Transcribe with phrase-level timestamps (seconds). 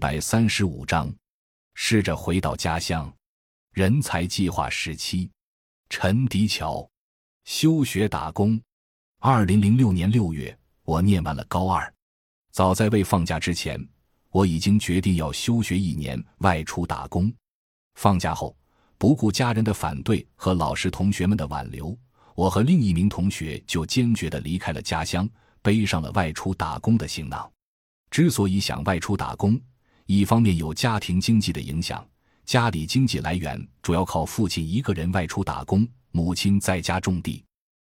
[0.00, 1.14] 百三十五章，
[1.74, 3.12] 试着回到家乡。
[3.74, 5.30] 人才计划时期，
[5.90, 6.88] 陈迪桥，
[7.44, 8.58] 休学打工。
[9.18, 11.92] 二零零六年六月，我念完了高二。
[12.50, 13.78] 早在未放假之前，
[14.30, 17.30] 我已经决定要休学一年，外出打工。
[17.96, 18.56] 放假后，
[18.96, 21.94] 不顾家人的反对和老师同学们的挽留，
[22.34, 25.28] 我和另一名同学就坚决的离开了家乡，
[25.60, 27.52] 背上了外出打工的行囊。
[28.10, 29.60] 之所以想外出打工，
[30.12, 32.04] 一方面有家庭经济的影响，
[32.44, 37.44] 家里经济来源主要靠父亲一个人外出打工，母亲在家种地。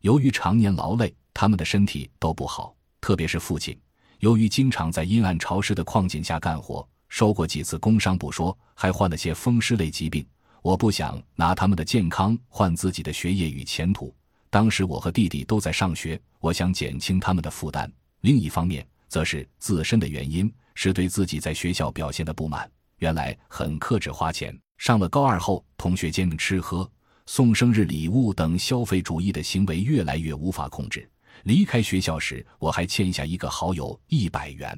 [0.00, 3.78] 由于常年劳累，他们的身体都不好，特别是父亲，
[4.20, 10.26] 由于经常在阴暗潮湿的矿井下干活，受过几次工伤不说，还患了些风湿类疾病。
[10.62, 14.16] 我不想拿他们的健康换自己的学业与前途。
[14.48, 17.92] 当时我和弟弟都在上学，我想减轻他们的负担。
[18.22, 22.70] 另一方面，则是自身的原因，是对自己在学校表现的不满。
[22.98, 26.90] 原来很克制花钱，上了高二后，同学间吃喝、
[27.26, 31.08] 送生日礼物等消费主义的行为越来越无法控制。
[31.44, 34.76] 离开学校时，我还欠下一个好友一百元，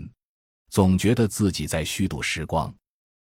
[0.68, 2.72] 总觉得自己在虚度时光。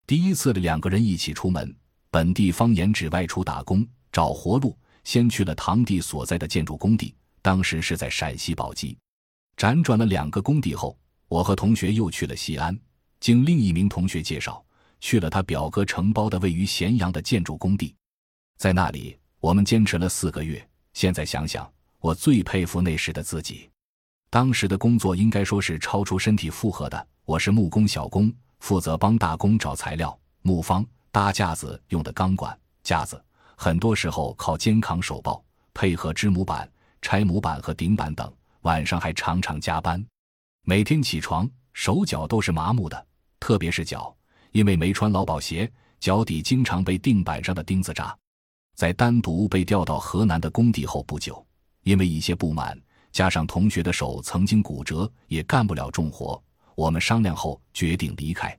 [0.06, 1.73] 第一次的两个人一起出门，
[2.09, 8.97] 本地方言指外出打工找活路，先去了堂弟所在的建筑工地，当时是在陕西宝鸡。
[9.56, 10.97] 辗转了两个工地后，
[11.32, 12.78] 我和同学又去了西安，
[13.22, 14.62] 经另一名同学介绍，
[15.00, 17.96] 去了他表哥承包的位于咸阳的建筑工地。
[18.58, 20.62] 在那里，我们坚持了四个月。
[20.92, 21.72] 现在想想，
[22.02, 23.70] 我最佩服那时的自己。
[24.30, 27.08] 当时的工作应该说是超出身体负荷的。
[27.24, 33.24] 我是木工小工，负责帮大工找材料、木方、搭架子用的钢管架子，
[33.56, 35.42] 很多时候靠肩扛手抱，
[35.74, 36.70] 配合支模板、
[37.02, 38.30] 拆模板和顶板等。
[38.64, 40.06] 晚上还常常加班，
[40.64, 43.08] 每天起床手脚都是麻木的，
[43.40, 44.16] 特别是脚，
[44.52, 48.16] 因为没穿劳保鞋，脚底经常被钉板上的钉子扎。
[48.76, 51.44] 在单独被调到河南的工地后不久，
[51.81, 52.80] 因为一些不满，
[53.12, 56.41] 加上同学的手曾经骨折，也干不了重活。
[56.75, 58.56] 我们商量后决定离开，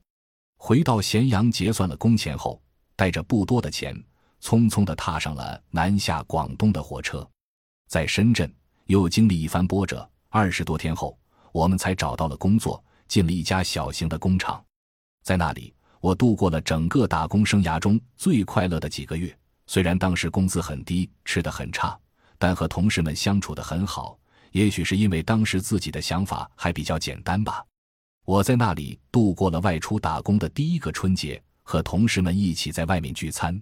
[0.57, 2.61] 回到咸阳结算了工钱后，
[2.97, 3.95] 带着不多的钱，
[4.41, 7.25] 匆匆地踏上了南下广东的火车，
[7.87, 8.53] 在深圳。
[8.87, 11.17] 又经历一番波折，二十多天后，
[11.53, 14.61] 我们才找到了工作，进了一家小型的工厂。
[15.23, 19.33] 在那里，我度过了整个打工生涯中最快乐的几个月。
[19.67, 21.97] 虽然当时工资很低，吃的很差，
[22.37, 24.17] 但和同事们相处的很好。
[24.51, 27.63] 也许是因为当时自己的想法还比较简单吧。
[28.25, 33.61] 我在那里度过了外出打工的第一个春节，和同事们一起在外面聚餐。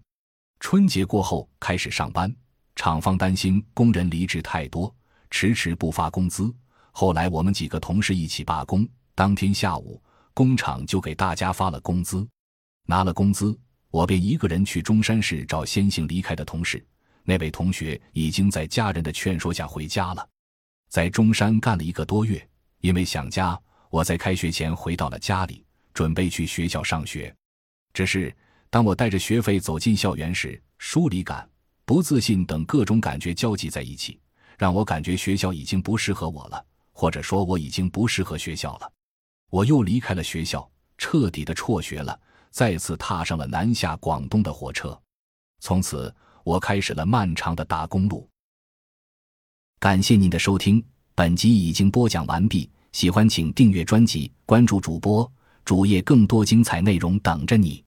[0.59, 2.33] 春节过后开始上班，
[2.75, 4.93] 厂方担心工人离职太多。
[5.29, 6.53] 迟迟不发工资，
[6.91, 8.87] 后来我们几个同事一起罢工。
[9.15, 10.01] 当天下午，
[10.33, 12.27] 工厂就给大家发了工资。
[12.85, 13.57] 拿了工资，
[13.89, 16.83] 我便一个人去中山市找先行离开的同事。
[17.23, 20.27] 那位同学已经在家人的劝说下回家了。
[20.89, 22.45] 在中山干了一个多月，
[22.79, 23.59] 因为想家，
[23.89, 25.63] 我在开学前回到了家里，
[25.93, 27.33] 准备去学校上学。
[27.93, 28.35] 只是
[28.69, 31.47] 当我带着学费走进校园时，疏离感、
[31.85, 34.19] 不自信等各种感觉交集在一起。
[34.57, 36.63] 让我感觉学校已经不适合我了，
[37.01, 38.93] 或者说我已经不适合学校了。
[39.49, 40.69] 我又离开了学校，
[40.99, 42.19] 彻底的辍学了，
[42.51, 44.95] 再次踏上了南下广东的火车。
[45.61, 46.13] 从此，
[46.43, 48.29] 我开始了漫长的打工路。
[49.79, 50.85] 感谢您的收听，
[51.15, 52.69] 本集已经播讲完毕。
[52.91, 55.27] 喜欢请订阅专辑，关注主播
[55.65, 57.83] 主页，更多精彩内容等着你。